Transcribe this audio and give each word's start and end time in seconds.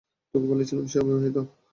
তোকে 0.33 0.47
বলেছিলাম 0.51 0.85
সে 0.87 0.97
অবিবাহিত। 0.99 1.37